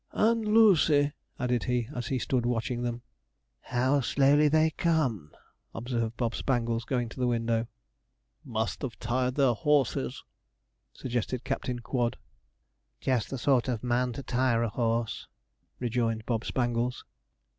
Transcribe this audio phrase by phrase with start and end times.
[0.13, 3.03] 'And Lucy!' added he as he stood watching them.
[3.59, 5.29] 'How slowly they come!'
[5.75, 7.67] observed Bob Spangles, going to the window.
[8.43, 10.23] 'Must have tired their horses,'
[10.91, 12.17] suggested Captain Quod.
[12.99, 15.27] 'Just the sort of man to tire a horse,'
[15.77, 17.05] rejoined Bob Spangles.